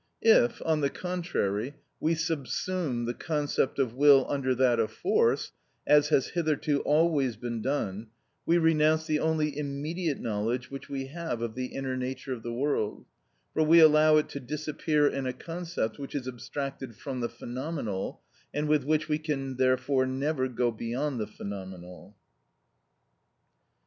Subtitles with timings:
[0.23, 5.51] If, on the contrary, we subsume the concept of will under that of force,
[5.85, 8.07] as has hitherto always been done,
[8.43, 12.51] we renounce the only immediate knowledge which we have of the inner nature of the
[12.51, 13.05] world,
[13.53, 18.21] for we allow it to disappear in a concept which is abstracted from the phenomenal,
[18.55, 22.17] and with which we can therefore never go beyond the phenomenal.